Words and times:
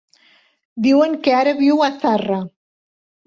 Diuen 0.85 1.13
que 1.27 1.35
ara 1.41 1.53
viu 1.61 1.83
a 1.87 1.89
Zarra. 2.05 2.39